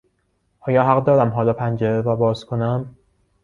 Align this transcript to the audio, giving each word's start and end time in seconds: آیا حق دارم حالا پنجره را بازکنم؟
آیا 0.59 0.83
حق 0.83 1.03
دارم 1.05 1.29
حالا 1.29 1.53
پنجره 1.53 2.01
را 2.01 2.15
بازکنم؟ 2.15 2.95